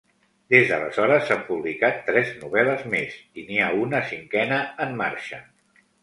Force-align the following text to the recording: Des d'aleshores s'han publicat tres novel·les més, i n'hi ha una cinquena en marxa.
Des 0.51 0.63
d'aleshores 0.69 1.25
s'han 1.25 1.41
publicat 1.49 1.99
tres 2.07 2.31
novel·les 2.43 2.81
més, 2.93 3.17
i 3.41 3.43
n'hi 3.49 3.59
ha 3.65 3.67
una 3.81 4.01
cinquena 4.13 4.57
en 4.87 4.97
marxa. 5.03 5.41